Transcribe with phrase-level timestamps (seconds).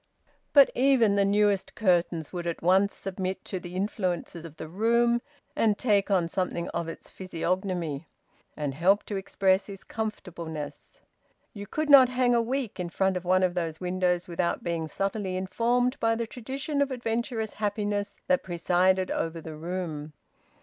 [0.51, 5.21] But even the newest curtains would at once submit to the influence of the room,
[5.55, 8.07] and take on something of its physiognomy,
[8.57, 11.01] and help to express its comfortableness.
[11.53, 14.87] You could not hang a week in front of one of those windows without being
[14.87, 20.13] subtly informed by the tradition of adventurous happiness that presided over the room.